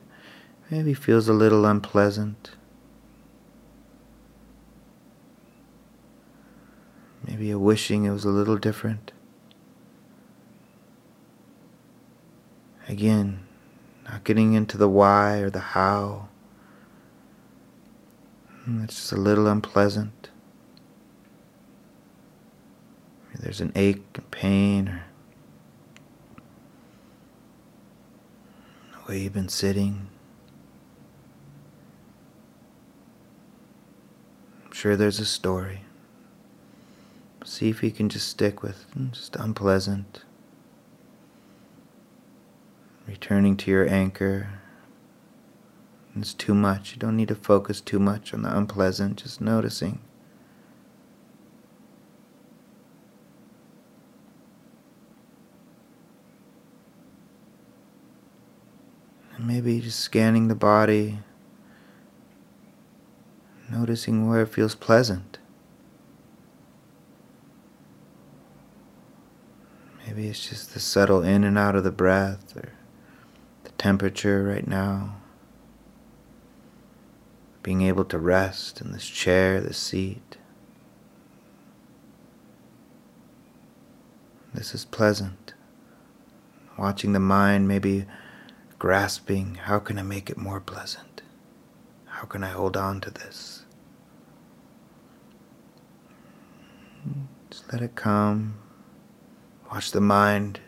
maybe 0.69 0.93
feels 0.93 1.27
a 1.27 1.33
little 1.33 1.65
unpleasant. 1.65 2.51
Maybe 7.27 7.51
a 7.51 7.59
wishing 7.59 8.05
it 8.05 8.11
was 8.11 8.23
a 8.23 8.29
little 8.29 8.57
different. 8.57 9.11
Again, 12.87 13.41
not 14.05 14.23
getting 14.23 14.53
into 14.53 14.77
the 14.77 14.89
why 14.89 15.39
or 15.39 15.49
the 15.49 15.59
how. 15.59 16.29
Mm, 18.69 18.83
it's 18.83 18.95
just 18.95 19.11
a 19.11 19.17
little 19.17 19.47
unpleasant. 19.47 20.29
Maybe 23.27 23.39
there's 23.41 23.61
an 23.61 23.71
ache 23.75 24.03
and 24.13 24.29
pain 24.29 24.87
or 24.87 25.03
the 28.91 29.11
way 29.11 29.19
you've 29.21 29.33
been 29.33 29.49
sitting. 29.49 30.07
I'm 34.65 34.71
sure 34.71 34.95
there's 34.95 35.19
a 35.19 35.25
story. 35.25 35.81
See 37.43 37.69
if 37.69 37.81
you 37.81 37.89
can 37.89 38.09
just 38.09 38.27
stick 38.27 38.61
with 38.61 38.85
mm, 38.95 39.11
just 39.11 39.35
unpleasant. 39.35 40.25
Returning 43.07 43.57
to 43.57 43.71
your 43.71 43.89
anchor. 43.89 44.59
It's 46.19 46.33
too 46.33 46.53
much. 46.53 46.91
You 46.91 46.99
don't 46.99 47.15
need 47.15 47.29
to 47.29 47.35
focus 47.35 47.79
too 47.79 47.99
much 47.99 48.33
on 48.33 48.41
the 48.41 48.55
unpleasant, 48.55 49.23
just 49.23 49.39
noticing. 49.39 50.01
And 59.37 59.47
maybe 59.47 59.79
just 59.79 59.99
scanning 59.99 60.49
the 60.49 60.55
body, 60.55 61.19
noticing 63.71 64.27
where 64.27 64.41
it 64.41 64.49
feels 64.49 64.75
pleasant. 64.75 65.39
Maybe 70.05 70.27
it's 70.27 70.49
just 70.49 70.73
the 70.73 70.81
subtle 70.81 71.21
in 71.21 71.45
and 71.45 71.57
out 71.57 71.77
of 71.77 71.85
the 71.85 71.91
breath 71.91 72.57
or 72.57 72.73
the 73.63 73.69
temperature 73.71 74.43
right 74.43 74.67
now 74.67 75.18
being 77.69 77.83
able 77.83 78.03
to 78.03 78.17
rest 78.17 78.81
in 78.81 78.91
this 78.93 79.07
chair, 79.07 79.61
this 79.61 79.77
seat. 79.77 80.37
This 84.55 84.73
is 84.73 84.85
pleasant. 84.85 85.53
Watching 86.79 87.13
the 87.13 87.19
mind 87.19 87.67
maybe 87.67 88.07
grasping, 88.79 89.53
how 89.53 89.77
can 89.77 89.99
I 89.99 90.01
make 90.01 90.31
it 90.31 90.35
more 90.35 90.59
pleasant? 90.59 91.21
How 92.05 92.25
can 92.25 92.43
I 92.43 92.49
hold 92.49 92.75
on 92.75 93.01
to 93.01 93.11
this? 93.11 93.65
Just 97.51 97.71
let 97.71 97.83
it 97.83 97.93
come. 97.93 98.57
Watch 99.71 99.91
the 99.91 100.01
mind 100.01 100.59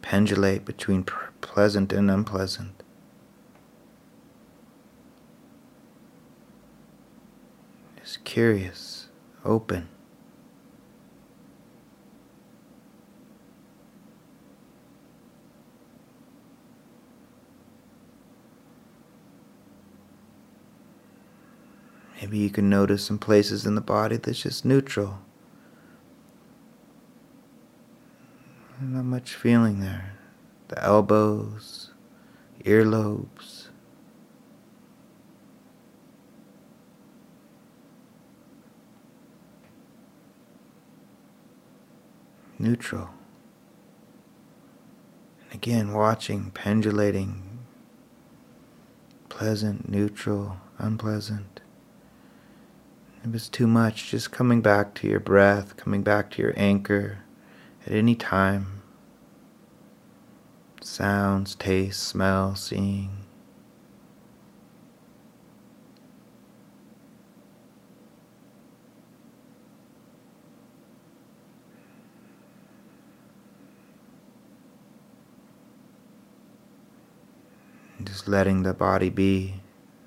pendulate 0.00 0.64
between 0.64 1.04
pleasant 1.42 1.92
and 1.92 2.10
unpleasant. 2.10 2.78
Just 8.08 8.17
curious, 8.28 9.08
open. 9.42 9.88
Maybe 22.20 22.36
you 22.36 22.50
can 22.50 22.68
notice 22.68 23.02
some 23.02 23.18
places 23.18 23.64
in 23.64 23.76
the 23.76 23.80
body 23.80 24.18
that's 24.18 24.42
just 24.42 24.62
neutral. 24.62 25.20
Not 28.78 29.04
much 29.04 29.34
feeling 29.34 29.80
there. 29.80 30.18
The 30.68 30.84
elbows, 30.84 31.92
earlobes. 32.62 33.57
Neutral. 42.58 43.10
And 45.42 45.54
again, 45.54 45.92
watching, 45.92 46.50
pendulating, 46.50 47.60
pleasant, 49.28 49.88
neutral, 49.88 50.56
unpleasant. 50.78 51.60
If 53.24 53.34
it's 53.34 53.48
too 53.48 53.66
much, 53.66 54.10
just 54.10 54.30
coming 54.30 54.60
back 54.60 54.94
to 54.94 55.08
your 55.08 55.20
breath, 55.20 55.76
coming 55.76 56.02
back 56.02 56.30
to 56.32 56.42
your 56.42 56.54
anchor 56.56 57.18
at 57.86 57.92
any 57.92 58.14
time. 58.14 58.82
Sounds, 60.80 61.54
taste, 61.54 62.02
smell, 62.02 62.54
seeing, 62.54 63.18
And 77.80 77.87
just 78.04 78.28
letting 78.28 78.62
the 78.62 78.74
body 78.74 79.10
be 79.10 79.60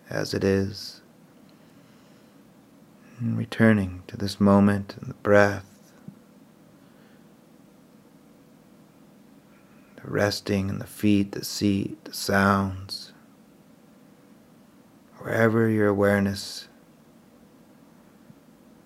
as 0.09 0.33
it 0.33 0.43
is. 0.43 1.01
And 3.19 3.37
returning 3.37 4.03
to 4.07 4.17
this 4.17 4.39
moment 4.39 4.95
and 4.99 5.09
the 5.09 5.15
breath. 5.15 5.65
The 9.97 10.09
resting 10.09 10.69
in 10.69 10.79
the 10.79 10.87
feet, 10.87 11.33
the 11.33 11.45
seat, 11.45 12.03
the 12.05 12.13
sounds. 12.13 13.13
Wherever 15.19 15.69
your 15.69 15.87
awareness 15.87 16.67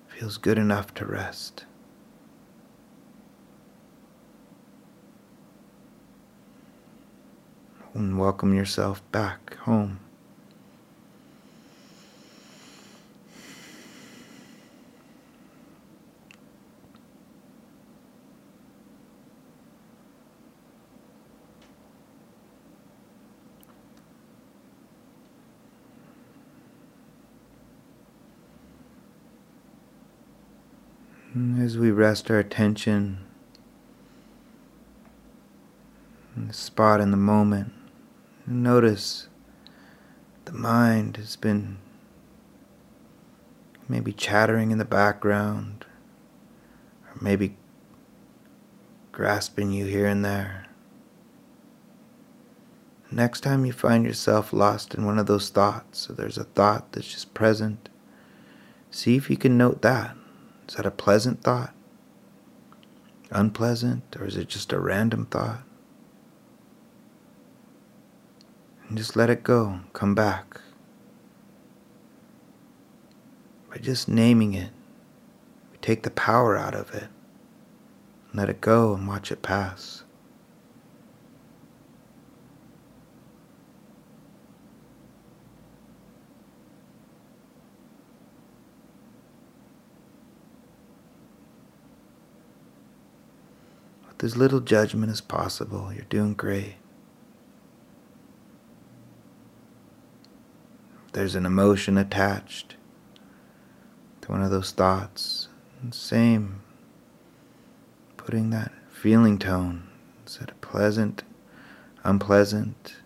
feels 0.08 0.38
good 0.38 0.58
enough 0.58 0.94
to 0.96 1.06
rest. 1.06 1.66
And 7.96 8.20
welcome 8.20 8.54
yourself 8.54 9.02
back 9.14 9.56
home. 9.60 10.02
As 31.58 31.78
we 31.78 31.92
rest 31.92 32.30
our 32.30 32.40
attention 32.40 33.26
in 36.36 36.50
the 36.50 36.54
spot 36.54 37.00
in 37.00 37.12
the 37.12 37.18
moment, 37.18 37.72
notice 38.48 39.28
the 40.46 40.52
mind 40.54 41.18
has 41.18 41.36
been 41.36 41.78
maybe 43.88 44.12
chattering 44.12 44.72
in 44.72 44.78
the 44.78 44.86
background, 44.86 45.86
or 47.06 47.18
maybe 47.22 47.58
grasping 49.12 49.72
you 49.72 49.86
here 49.86 50.08
and 50.08 50.24
there. 50.24 50.68
Next 53.12 53.42
time 53.42 53.66
you 53.66 53.72
find 53.72 54.06
yourself 54.06 54.52
lost 54.52 54.94
in 54.94 55.06
one 55.06 55.20
of 55.20 55.26
those 55.26 55.50
thoughts, 55.50 56.10
or 56.10 56.14
there's 56.14 56.38
a 56.38 56.44
thought 56.44 56.92
that's 56.92 57.12
just 57.12 57.34
present, 57.34 57.90
see 58.92 59.16
if 59.16 59.30
you 59.30 59.38
can 59.38 59.58
note 59.58 59.82
that. 59.84 60.16
Is 60.68 60.76
that 60.76 60.86
a 60.86 60.92
pleasant 60.92 61.42
thought? 61.42 61.74
Unpleasant? 63.32 64.04
Or 64.20 64.26
is 64.26 64.36
it 64.36 64.50
just 64.50 64.74
a 64.74 64.80
random 64.80 65.28
thought? 65.28 65.64
And 68.88 68.98
just 68.98 69.16
let 69.16 69.30
it 69.30 69.44
go. 69.44 69.80
Come 69.94 70.16
back. 70.16 70.60
By 73.70 73.78
just 73.78 74.08
naming 74.08 74.54
it, 74.54 74.72
we 75.72 75.78
take 75.80 76.04
the 76.04 76.12
power 76.12 76.56
out 76.56 76.76
of 76.76 76.94
it. 76.94 77.08
and 78.30 78.36
Let 78.36 78.50
it 78.50 78.62
go 78.62 78.94
and 78.94 79.08
watch 79.08 79.32
it 79.32 79.42
pass. 79.42 80.06
with 94.16 94.24
as 94.24 94.38
little 94.38 94.62
judgment 94.62 95.12
as 95.12 95.22
possible. 95.22 95.92
You're 95.94 96.06
doing 96.06 96.34
great. 96.34 96.76
If 101.05 101.05
there's 101.16 101.36
an 101.36 101.46
emotion 101.46 101.98
attached 101.98 102.76
to 104.20 104.30
one 104.30 104.44
of 104.44 104.52
those 104.52 104.72
thoughts, 104.72 105.48
same, 105.92 106.62
putting 108.18 108.50
that 108.50 108.74
feeling 108.92 109.40
tone. 109.40 109.88
Is 110.28 110.40
it 110.42 110.52
pleasant, 110.60 111.24
unpleasant, 112.04 112.98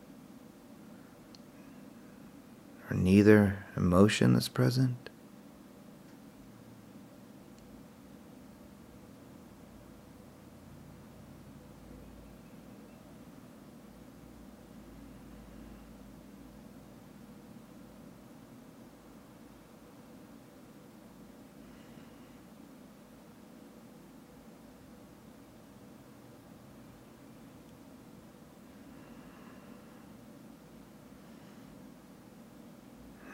or 2.90 2.96
neither 2.96 3.64
emotion 3.78 4.34
that's 4.34 4.50
present? 4.50 5.10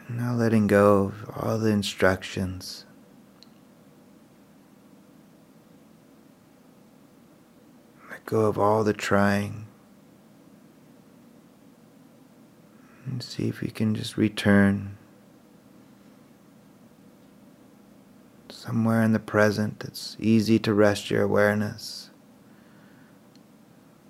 Now 0.07 0.38
letting 0.65 0.78
go 0.78 1.06
of 1.06 1.43
all 1.43 1.58
the 1.60 1.69
instructions. 1.69 2.86
Let 8.10 8.25
go 8.25 8.45
of 8.45 8.58
all 8.58 8.84
the 8.84 8.93
trying. 8.93 9.67
And 13.06 13.21
see 13.21 13.47
if 13.47 13.62
you 13.62 13.71
can 13.71 13.93
just 13.93 14.17
return 14.17 14.97
somewhere 18.49 19.04
in 19.04 19.13
the 19.13 19.19
present 19.19 19.80
that's 19.80 20.17
easy 20.19 20.58
to 20.60 20.73
rest 20.73 21.12
your 21.12 21.21
awareness. 21.21 22.10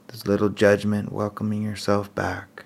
There's 0.07 0.25
little 0.25 0.49
judgment, 0.49 1.11
welcoming 1.11 1.61
yourself 1.61 2.13
back. 2.15 2.64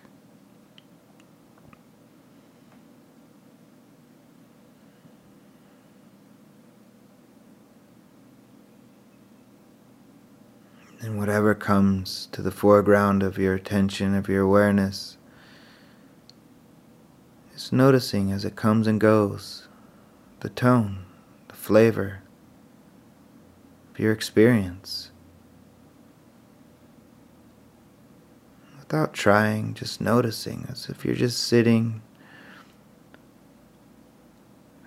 And 11.02 11.18
whatever 11.18 11.56
comes 11.56 12.28
to 12.34 12.42
the 12.42 12.52
foreground 12.52 13.24
of 13.24 13.38
your 13.38 13.54
attention, 13.54 14.14
of 14.14 14.28
your 14.28 14.44
awareness, 14.44 15.18
is 17.56 17.72
noticing 17.72 18.32
as 18.32 18.44
it 18.44 18.58
comes 18.58 18.86
and 18.86 19.00
goes 19.00 19.70
the 20.42 20.50
tone, 20.50 21.06
the 21.48 21.56
flavor 21.56 22.22
of 23.92 24.00
your 24.00 24.12
experience. 24.12 25.12
Without 28.78 29.14
trying, 29.14 29.74
just 29.76 30.02
noticing 30.02 30.66
as 30.70 30.90
if 30.90 31.06
you're 31.06 31.16
just 31.16 31.42
sitting 31.44 32.02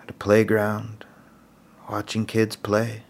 at 0.03 0.11
a 0.11 0.15
playground 0.15 1.07
watching 1.89 2.27
kids 2.27 2.57
play. 2.57 3.05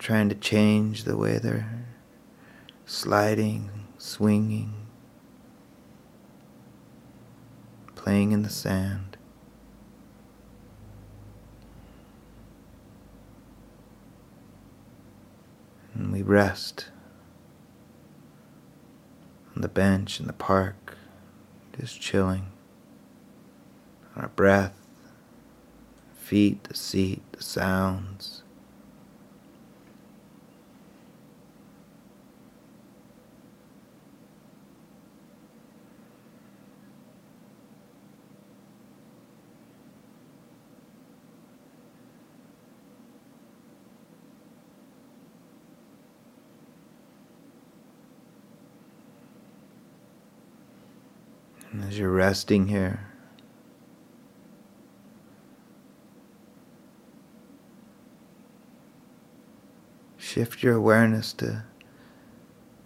Trying 0.00 0.30
to 0.30 0.34
change 0.34 1.04
the 1.04 1.14
way 1.14 1.36
they're 1.36 1.84
sliding, 2.86 3.70
swinging, 3.98 4.72
playing 7.94 8.32
in 8.32 8.42
the 8.42 8.48
sand. 8.48 9.18
And 15.92 16.10
we 16.10 16.22
rest 16.22 16.86
on 19.54 19.60
the 19.60 19.68
bench 19.68 20.18
in 20.18 20.26
the 20.26 20.32
park, 20.32 20.96
just 21.78 22.00
chilling. 22.00 22.46
Our 24.16 24.28
breath, 24.28 24.74
feet, 26.14 26.64
the 26.64 26.74
seat, 26.74 27.20
the 27.32 27.42
sounds. 27.42 28.39
as 51.90 51.98
you're 51.98 52.08
resting 52.08 52.68
here. 52.68 53.00
Shift 60.16 60.62
your 60.62 60.76
awareness 60.76 61.32
to, 61.32 61.64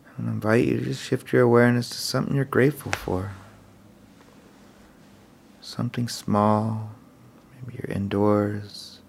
I 0.07 0.23
invite 0.23 0.65
you 0.65 0.79
to 0.79 0.85
just 0.87 1.05
shift 1.05 1.35
your 1.35 1.43
awareness 1.43 1.91
to 1.91 1.99
something 1.99 2.35
you're 2.35 2.47
grateful 2.47 2.93
for. 2.93 3.33
Something 5.61 6.09
small, 6.09 6.93
maybe 7.53 7.79
you're 7.79 7.95
indoors, 7.95 9.01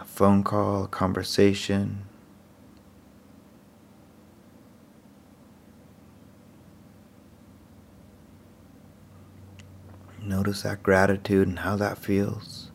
a 0.00 0.04
phone 0.06 0.42
call, 0.42 0.84
a 0.84 0.88
conversation. 0.88 2.07
Notice 10.28 10.60
that 10.60 10.82
gratitude 10.82 11.48
and 11.48 11.60
how 11.60 11.76
that 11.76 11.96
feels. 11.96 12.70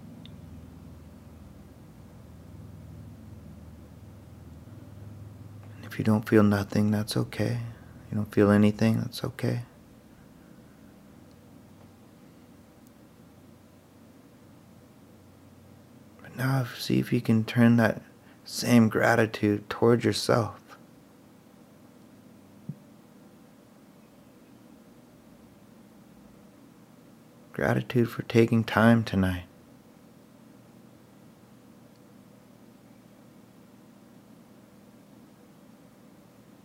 And 5.75 5.85
if 5.85 5.99
you 5.99 6.03
don't 6.03 6.27
feel 6.27 6.41
nothing, 6.41 6.89
that's 6.89 7.15
okay. 7.15 7.59
You 8.09 8.17
don't 8.17 8.33
feel 8.33 8.49
anything, 8.49 9.01
that's 9.01 9.23
okay. 9.23 9.61
But 16.23 16.35
now 16.35 16.65
see 16.75 16.97
if 16.97 17.13
you 17.13 17.21
can 17.21 17.43
turn 17.43 17.77
that 17.77 18.01
same 18.43 18.89
gratitude 18.89 19.69
toward 19.69 20.03
yourself. 20.03 20.59
Gratitude 27.53 28.09
for 28.09 28.23
taking 28.23 28.63
time 28.63 29.03
tonight. 29.03 29.43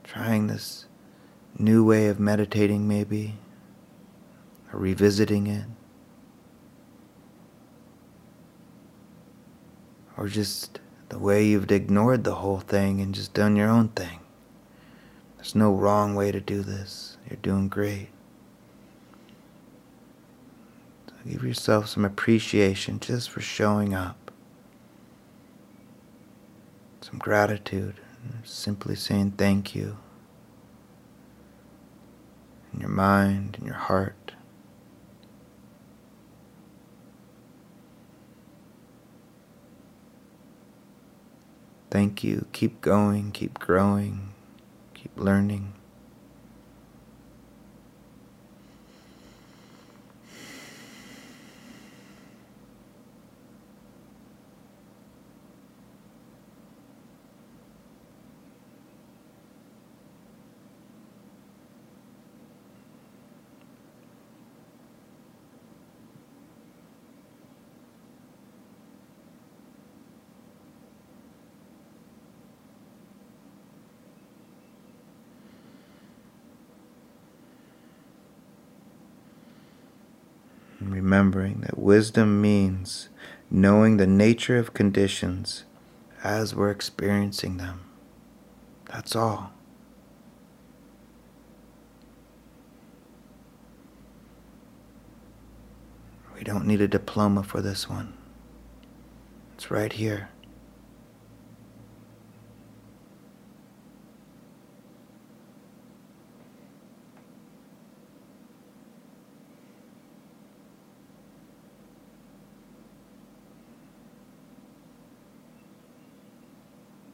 Trying 0.03 0.46
this 0.46 0.87
new 1.59 1.85
way 1.85 2.07
of 2.07 2.18
meditating, 2.18 2.88
maybe, 2.88 3.35
or 4.72 4.81
revisiting 4.81 5.46
it. 5.46 5.66
Or 10.16 10.27
just 10.27 10.81
the 11.11 11.18
way 11.18 11.44
you've 11.44 11.70
ignored 11.70 12.24
the 12.24 12.37
whole 12.37 12.61
thing 12.61 13.03
and 13.03 13.14
just 13.14 13.35
done 13.35 13.57
your 13.57 13.68
own 13.68 13.88
thing. 13.88 14.20
There's 15.37 15.55
no 15.55 15.70
wrong 15.74 16.14
way 16.14 16.33
to 16.33 16.40
do 16.40 16.62
this. 16.62 17.18
You're 17.29 17.37
doing 17.42 17.68
great. 17.68 18.09
Give 21.26 21.42
yourself 21.42 21.88
some 21.88 22.04
appreciation 22.04 23.00
just 23.00 23.31
for 23.31 23.40
showing 23.40 23.94
up. 23.94 24.31
Some 27.00 27.18
gratitude. 27.18 27.94
Simply 28.44 28.94
saying 28.94 29.33
thank 29.33 29.74
you. 29.74 29.98
In 32.72 32.81
your 32.81 32.90
mind, 32.90 33.57
in 33.59 33.66
your 33.66 33.74
heart. 33.74 34.33
Thank 41.90 42.22
you. 42.22 42.46
Keep 42.52 42.83
going, 42.83 43.33
keep 43.33 43.59
growing, 43.59 44.28
keep 44.94 45.11
learning. 45.16 45.72
and 80.81 80.92
remembering 81.28 81.60
that 81.60 81.78
wisdom 81.78 82.40
means 82.40 83.10
knowing 83.50 83.96
the 83.96 84.06
nature 84.06 84.56
of 84.58 84.72
conditions 84.72 85.64
as 86.24 86.54
we're 86.54 86.70
experiencing 86.70 87.58
them. 87.58 87.80
That's 88.86 89.14
all. 89.14 89.52
We 96.34 96.44
don't 96.44 96.66
need 96.66 96.80
a 96.80 96.88
diploma 96.88 97.42
for 97.42 97.60
this 97.60 97.88
one. 97.88 98.14
It's 99.54 99.70
right 99.70 99.92
here. 99.92 100.30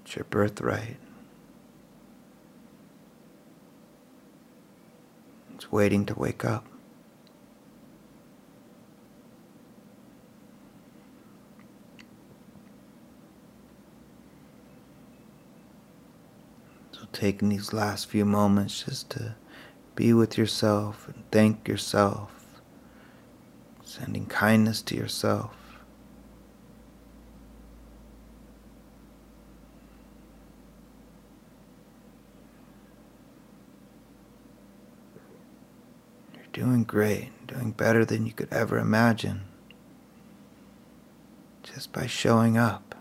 It's 0.05 0.17
your 0.17 0.25
birthright. 0.25 0.97
It's 5.55 5.73
waiting 5.73 6.05
to 6.07 6.15
wake 6.15 6.45
up. 6.45 6.67
So 16.93 17.07
taking 17.13 17.49
these 17.49 17.73
last 17.73 18.07
few 18.07 18.27
moments 18.27 18.83
just 18.85 19.09
to 19.11 19.37
be 19.95 20.13
with 20.13 20.37
yourself 20.37 21.09
and 21.09 21.25
thank 21.31 21.67
yourself, 21.67 22.61
sending 23.83 24.27
kindness 24.27 24.83
to 24.83 24.97
yourself. 24.97 25.64
Doing 36.55 36.85
great, 36.85 37.31
doing 37.49 37.73
better 37.73 38.05
than 38.05 38.25
you 38.25 38.33
could 38.33 38.51
ever 38.53 38.79
imagine. 38.79 39.43
Just 41.65 41.93
by 41.93 42.07
showing 42.07 42.57
up. 42.57 42.95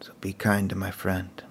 So 0.00 0.12
be 0.20 0.32
kind 0.32 0.68
to 0.70 0.74
my 0.74 0.90
friend. 0.90 1.44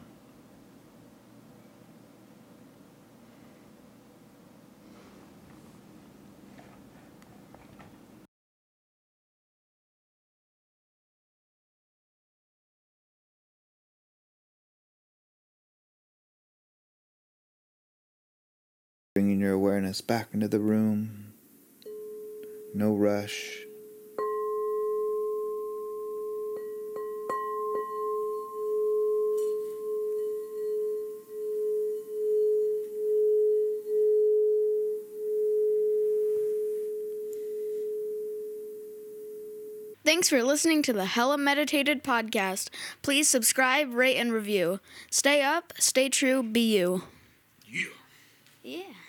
Bringing 19.88 19.96
awareness 19.96 20.02
back 20.02 20.34
into 20.34 20.50
the 20.50 20.60
room. 20.60 21.34
No 22.74 22.94
rush. 22.94 23.64
Thanks 40.04 40.28
for 40.30 40.44
listening 40.44 40.82
to 40.84 40.94
the 40.94 41.06
Hella 41.06 41.38
Meditated 41.38 42.04
podcast. 42.04 42.70
Please 43.02 43.30
subscribe, 43.30 43.94
rate, 43.94 44.18
and 44.18 44.34
review. 44.34 44.82
Stay 45.10 45.42
up, 45.42 45.72
stay 45.80 46.10
true, 46.10 46.44
be 46.44 46.76
you. 46.76 47.04
Yeah. 47.66 47.86
Yeah. 48.64 49.07